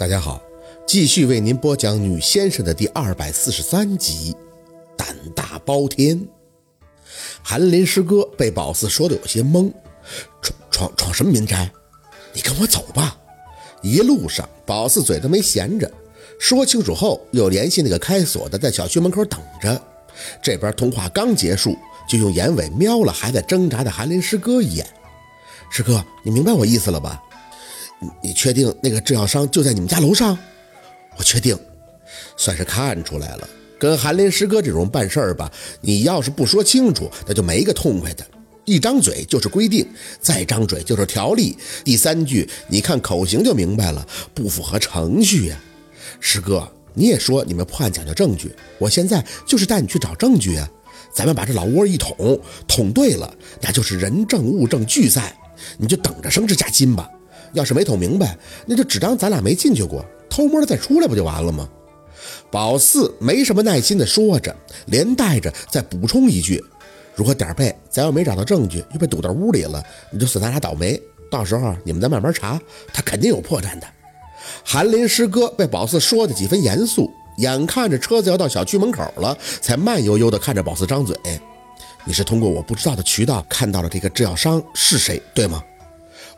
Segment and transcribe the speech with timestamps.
[0.00, 0.42] 大家好，
[0.86, 4.34] 继续为您播讲《女先生》的第二百四十三集。
[4.96, 6.26] 胆大包天，
[7.42, 9.70] 韩林师哥被宝四说的有些懵，
[10.40, 11.70] 闯闯闯什么民宅？
[12.32, 13.14] 你跟我走吧。
[13.82, 15.92] 一路上，宝四嘴都没闲着，
[16.38, 19.78] 说清楚后又联系那个开锁的，在小区门口等着。
[20.42, 21.76] 这边通话刚结束，
[22.08, 24.86] 就用眼尾瞄了还在挣扎的韩林师哥一眼。
[25.70, 27.22] 师哥，你明白我意思了吧？
[28.22, 30.36] 你确定那个制药商就在你们家楼上？
[31.16, 31.58] 我确定，
[32.36, 33.48] 算是看出来了。
[33.78, 38.26] 跟韩林师哥这种办事儿吧，你要是不说清楚，那就没个痛快的。
[38.66, 39.86] 一张嘴就是规定，
[40.20, 41.56] 再张嘴就是条例。
[41.82, 45.58] 第三句，你看口型就明白了，不符合程序呀。
[46.20, 50.68] 师哥，你也说你们破案讲究证据，我现在就是带你去找证据啊。
[51.12, 55.34] 咱们把这老窝一捅，捅对了，那就是人证物证俱在，
[55.78, 57.10] 你就等着升职加薪吧。
[57.52, 58.36] 要是没捅明白，
[58.66, 61.68] 那就只当咱俩没进去过，偷摸的再出来不就完了吗？
[62.50, 64.54] 宝四没什么耐心的说着，
[64.86, 66.62] 连带着再补充一句
[67.14, 71.00] ：“如果点背，咱要没找到证据，又被堵到屋里了，你就算咱俩倒霉。
[71.30, 72.60] 到时候你们再慢慢查，
[72.92, 73.86] 他肯定有破绽的。”
[74.64, 81.16] 韩林师哥被宝四说的几分严肃，眼看着车子要到小区门口了，才慢悠悠的看着宝四张嘴
[82.04, 85.62] ：“你是通过我不知道的渠道看到了这个制药商是谁，对吗？”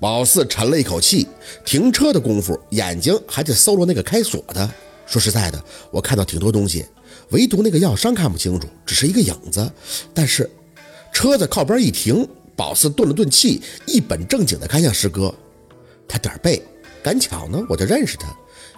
[0.00, 1.26] 宝四沉了一口气，
[1.64, 4.70] 停车的功夫，眼睛还在搜罗那个开锁的。
[5.06, 6.86] 说实在的，我看到挺多东西，
[7.30, 9.68] 唯独那个药商看不清楚，只是一个影子。
[10.14, 10.48] 但是，
[11.12, 15.34] 车子靠边一停，宝四顿了顿气，一本正经地看向师哥。
[16.06, 16.62] 他点背，
[17.02, 18.28] 赶巧呢，我就认识他，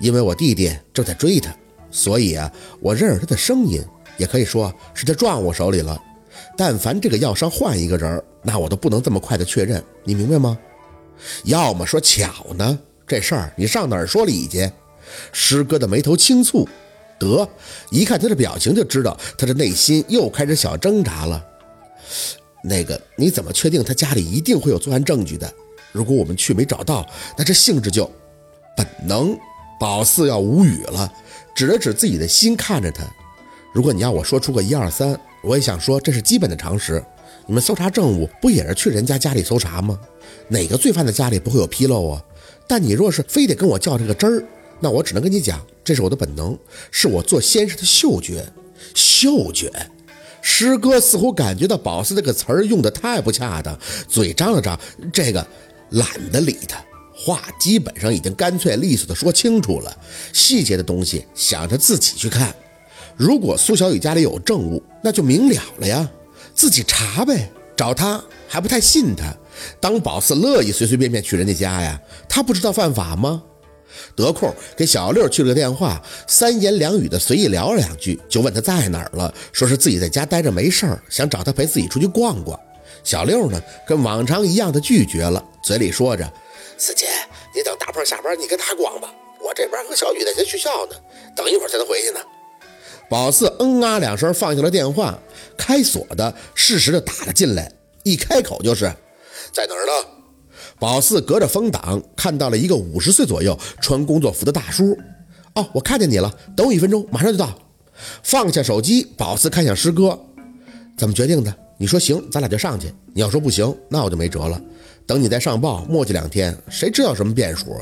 [0.00, 1.54] 因为我弟弟正在追他，
[1.90, 3.84] 所以啊，我认识他的声音，
[4.16, 6.00] 也可以说是他撞我手里了。
[6.56, 10.58] 但凡这个药商换一个人，那我都不能这么快的确认，你明白吗？
[11.44, 14.70] 要么说巧呢，这事儿你上哪儿说理去？
[15.32, 16.66] 师哥的眉头轻蹙，
[17.18, 17.48] 得，
[17.90, 21.44] 一看他的表情就知道他的内心又开始小挣扎了。
[22.64, 25.52] 那个，你怎么确定他家里一定会有作案证据的？
[25.92, 28.10] 如果我们去没找到，那这性质就……
[28.76, 29.36] 本能。
[29.80, 31.12] 宝四要无语了，
[31.56, 33.02] 指了指自己的心，看着他。
[33.74, 37.04] 如果你要我说出个一二三，我也想说这是基本的常识。
[37.46, 39.98] 你们搜查证物不也是去人家家里搜查吗？
[40.48, 42.22] 哪个罪犯的家里不会有纰漏啊？
[42.66, 44.44] 但你若是非得跟我较这个真儿，
[44.80, 46.56] 那我只能跟你讲，这是我的本能，
[46.90, 48.44] 是我做先生的嗅觉。
[48.94, 49.70] 嗅觉，
[50.40, 54.78] 师哥似乎感觉到宝四这个词儿用的太不恰当，嘴张了张。
[55.12, 55.46] 这个
[55.90, 56.82] 懒得理他，
[57.14, 59.96] 话基本上已经干脆利索的说清楚了。
[60.32, 62.54] 细节的东西想着自己去看。
[63.16, 66.10] 如果苏小雨家里有证物，那就明了了呀，
[66.54, 67.50] 自己查呗。
[67.74, 69.34] 找他还不太信他，
[69.80, 72.00] 当宝四乐意随随便便去人家家呀？
[72.28, 73.42] 他不知道犯法吗？
[74.14, 82.58] 得空给小六去了个电话，三言两语的随意聊了两句，就问他在哪儿了，说是自己在家待着没事儿，想找他陪自己出去逛逛。
[83.02, 86.30] 小六呢，跟往常一样的拒绝了，嘴里说着
[86.78, 87.06] ：“四姐，
[87.54, 90.96] 你等大胖下班，你跟他逛吧，我这边和小雨在学校呢，
[91.34, 92.20] 等一会儿才能回去呢。”
[93.12, 95.18] 宝四嗯啊两声，放下了电话，
[95.54, 97.70] 开锁的适时的打了进来，
[98.04, 98.90] 一开口就是
[99.52, 100.08] ：“在哪儿呢？”
[100.80, 104.98] 宝四隔着风挡看到了一个五十岁左右、穿工作服的大叔。
[105.52, 107.52] 哦，我看见你了，等我一分钟，马上就到。
[108.22, 110.18] 放下手机，宝四看向师哥
[110.96, 111.54] ：“怎么决定的？
[111.76, 114.58] 你说行，咱俩就上去；你要说不行，那我就没辙了。
[115.06, 117.76] 等你再上报，磨叽两天，谁知道什么变数？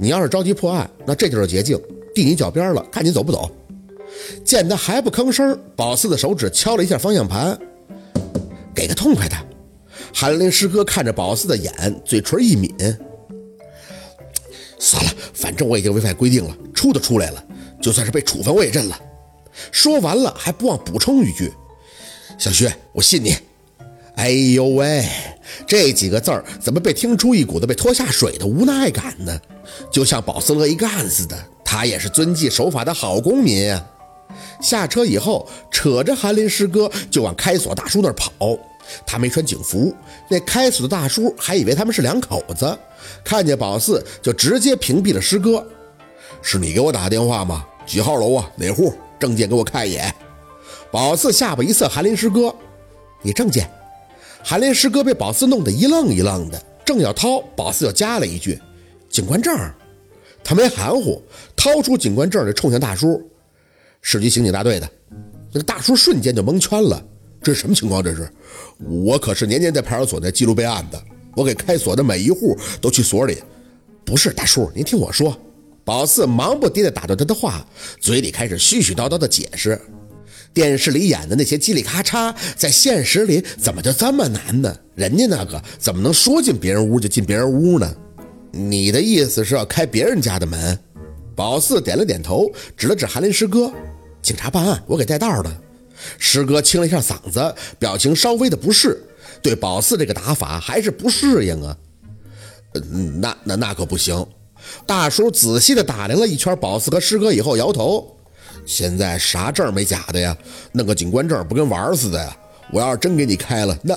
[0.00, 1.80] 你要是着急破案，那这就是捷径，
[2.12, 3.48] 递你脚边了，看你走不走。”
[4.44, 7.58] 见他还不吭声，宝四的手指敲了一下方向盘，
[8.74, 9.36] 给个痛快的。
[10.12, 12.96] 韩林师哥看着宝四的眼，嘴唇一抿，
[14.78, 17.44] 算了，反正我已经违反规定了，出都出来了，
[17.82, 19.00] 就算是被处分我也认了。
[19.70, 21.52] 说完了，还不忘补充一句
[22.38, 23.36] ：“小薛，我信你。”
[24.16, 25.04] 哎呦喂，
[25.66, 29.40] 这几个字儿怎么被听出一股子被拖下水的无奈感呢？
[29.90, 33.90] 就像宝四乐意干似的，他也是遵纪守法的好公民啊。
[34.60, 38.32] 下车以后，扯着韩林师哥就往开锁大叔那儿跑。
[39.06, 39.94] 他没穿警服，
[40.28, 42.78] 那开锁的大叔还以为他们是两口子，
[43.24, 45.66] 看见宝四就直接屏蔽了师哥。
[46.42, 47.64] 是你给我打电话吗？
[47.86, 48.50] 几号楼啊？
[48.56, 48.92] 哪户？
[49.18, 50.14] 证件给我看一眼。
[50.90, 52.54] 宝四下巴一侧，韩林师哥，
[53.22, 53.68] 你证件？
[54.42, 58.60] 韩林师哥被宝四弄得一愣一愣的，正要掏，宝四又加了一句
[59.08, 59.56] ：“警官证。”
[60.44, 61.22] 他没含糊，
[61.56, 63.22] 掏出警官证就冲向大叔
[64.04, 64.88] ：“市局刑警大队的。”
[65.50, 67.04] 那个大叔瞬间就蒙圈了。
[67.42, 68.02] 这是什么情况？
[68.02, 68.28] 这是
[68.78, 71.02] 我可是年年在派出所那记录备案的，
[71.36, 73.38] 我给开锁的每一户都去所里。
[74.04, 75.36] 不是大叔，您听我说，
[75.84, 77.66] 宝四忙不迭地打断他的话，
[78.00, 79.80] 嘴里开始絮絮叨叨的解释。
[80.52, 84.74] 电视里演的那些叽里咔嚓，在现实里怎么就这么难呢？
[84.94, 87.94] 人家那个怎么能说进别人屋就进别人屋呢？
[88.50, 90.78] 你的意思是要开别人家的门？
[91.34, 93.72] 宝四点了点头，指了指韩林师哥
[94.22, 95.50] ：“警察办案，我给带道的。”
[96.18, 99.02] 师哥清了一下嗓子，表情稍微的不适，
[99.40, 101.76] 对宝四这个打法还是不适应啊。
[103.20, 104.26] 那那那可不行。
[104.86, 108.16] 大叔仔细的打量了一圈宝四和师哥以后，摇头。
[108.66, 110.36] 现在啥证没假的呀？
[110.72, 112.36] 弄个警官证不跟玩似的呀？
[112.72, 113.96] 我要是真给你开了，那……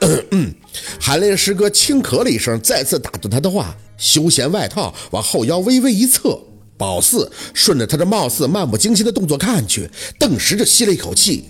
[0.00, 0.54] 嗯嗯
[1.00, 6.38] 韩林师哥轻咳了一声，再次打断他的话，休闲外套往后腰微微一侧。
[6.76, 9.88] 宝四顺着他这貌似漫不经心的动作看去，
[10.18, 11.44] 顿时就吸了一口气。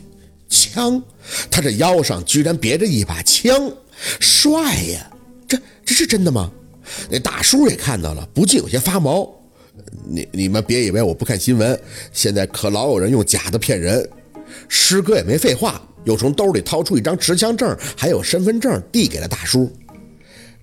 [0.49, 1.03] 枪，
[1.51, 3.73] 他这腰上居然别着一把枪，
[4.21, 5.11] 帅呀！
[5.49, 6.53] 这这是真的吗？
[7.11, 9.27] 那大叔也看到了，不禁有些发毛。
[10.07, 11.81] 你你们别以为我不看新闻，
[12.13, 14.07] 现在可老有人用假的骗人。
[14.69, 19.71] 师哥也没废话，又从兜里掏出一张持枪证，还有身份证，递给了大叔。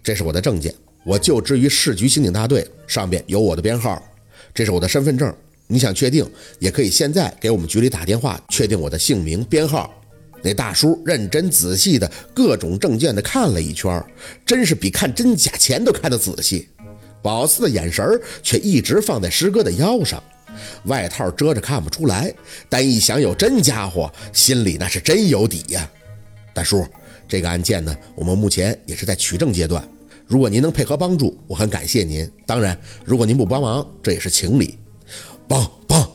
[0.04, 0.74] 这是我的证件，
[1.04, 4.02] 我就职于市局刑警大队，上边有我的编号。
[4.54, 5.34] 这是我的身份证，
[5.68, 6.30] 你想确定，
[6.60, 9.94] 也可以现在给我们局里打电话确定我的姓名编号。
[10.44, 14.04] 那大叔认真仔细的各种证件的看了一圈，
[14.46, 16.68] 真是比看真假钱都看得仔细。
[17.22, 20.22] 宝四的眼神却一直放在师哥的腰上，
[20.86, 22.34] 外套遮着看不出来，
[22.70, 25.90] 但一想有真家伙，心里那是真有底呀。
[26.54, 26.86] 大叔，
[27.28, 29.88] 这个案件呢，我们目前也是在取证阶段，
[30.28, 32.30] 如果您能配合帮助，我很感谢您。
[32.46, 34.78] 当然，如果您不帮忙，这也是情理。
[35.48, 36.10] 帮帮！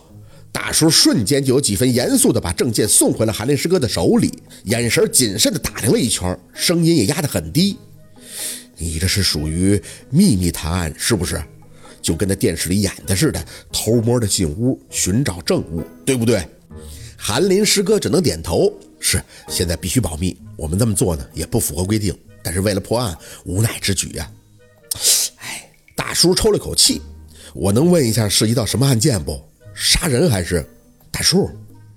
[0.53, 4.33] 大叔瞬间就有几分严肃的把证件送回了韩林师哥的手里，
[4.65, 7.77] 眼神谨慎的打量了一圈，声音也压得很低。
[8.79, 11.43] 你这是属于秘密探案是不是？
[12.01, 16.47] 就跟那电视里演的似的，偷摸的进屋寻找证物，对不对？
[17.17, 18.73] 韩林师哥只能点头。
[18.99, 20.37] 是，现在必须保密。
[20.57, 24.31] 我们这么做呢，也不符合规定，但是为了破案，无奈之举呀。
[25.37, 27.01] 哎，大叔抽了口气。
[27.55, 29.41] 我能问一下，涉及到什么案件不？
[29.75, 30.67] 杀人还是？
[31.11, 31.51] 大叔，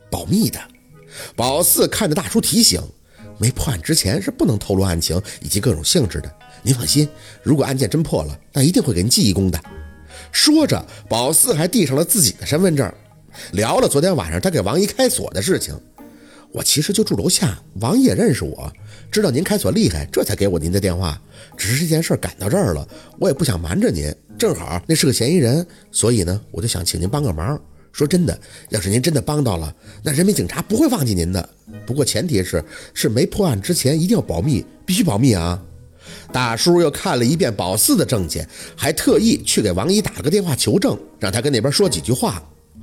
[0.10, 0.60] 保密的。
[1.36, 2.81] 宝四看着大叔提醒，
[3.38, 6.34] 没破案之前是不能透露案情以及各种性质的。
[6.62, 7.07] 您放心，
[7.44, 9.60] 如果案件真破了，那一定会给您记一功的。
[10.31, 12.91] 说着，宝四还递上了自己的身份证，
[13.51, 15.77] 聊了昨天晚上他给王姨开锁的事情。
[16.51, 18.71] 我其实就住楼下，王姨也认识我，
[19.11, 21.21] 知道您开锁厉害，这才给我您的电话。
[21.55, 22.87] 只是这件事赶到这儿了，
[23.19, 27.59] 我也不想瞒着您，正好那是个嫌疑人，所以呢，我就想请您帮个忙。
[27.91, 28.39] 说真的，
[28.69, 31.49] 要是您真的帮到了，那人民警察不会忘记您的。
[31.85, 35.61] 不过前提是，是没破案之前一定要保密，必须保密啊。
[36.31, 42.41] 大叔又看了一遍宝四的证件，还特意去给王姨打了个电话求证，让他跟那边说几句话。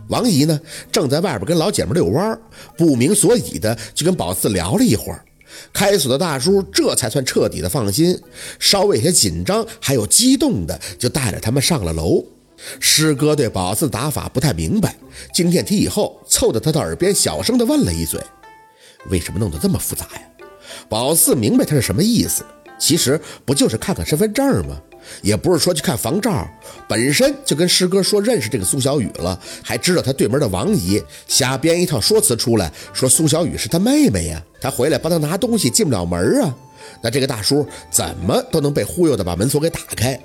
[0.08, 0.60] 王姨呢，
[0.92, 2.38] 正在外边跟老姐们遛弯，
[2.76, 5.24] 不明所以的就跟宝四聊了一会儿。
[5.72, 8.20] 开锁的大叔这才算彻底的放心，
[8.58, 12.24] 稍微有些紧张还有激动的，就带着他们上了楼。
[12.80, 14.96] 师哥对宝四的打法不太明白，
[15.32, 18.20] 进电梯以后，凑到他的耳边小声的问了一嘴
[19.10, 20.22] ：“为什么弄得这么复杂呀？”
[20.88, 22.44] 宝四明白他是什么意思。
[22.78, 24.80] 其实不就是看看身份证吗？
[25.22, 26.48] 也不是说去看房照，
[26.88, 36.52] 本身就跟师哥说认识这个苏小雨了，还知道他对门的王姨，瞎编一套说辞出来，说苏小雨是他妹妹呀，他回来帮他拿东西进不了门啊。
[37.00, 40.18] 那这个大叔怎么都能被忽悠的把门锁给打开？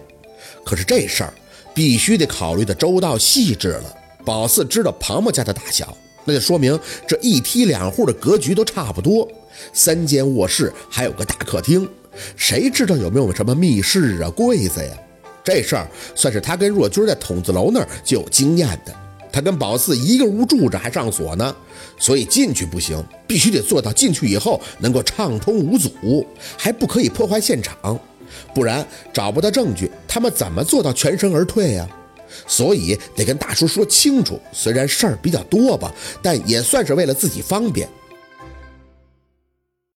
[0.65, 1.33] 可是这事儿
[1.75, 3.95] 必须得考虑的周到细致了。
[4.25, 5.95] 宝四知道庞某家的大小，
[6.25, 9.27] 那就说明这一梯两户的格局都差不多，
[9.73, 11.87] 三间卧室还有个大客厅。
[12.35, 14.91] 谁知道有没有什么密室啊、柜子呀？
[15.43, 18.93] 这事儿算是他跟若君在筒子楼那儿就有经验的。
[19.33, 21.55] 他跟宝四一个屋住着还上锁呢，
[21.97, 26.27] 所以进去不行，必须得做到进去以后能够畅通无阻，
[26.57, 27.99] 还不可以破坏现场，
[28.53, 31.87] 不然找不到证据，他们怎么做到全身而退呀？
[32.45, 34.39] 所以得跟大叔说清楚。
[34.51, 35.91] 虽然事儿比较多吧，
[36.21, 37.87] 但也算是为了自己方便。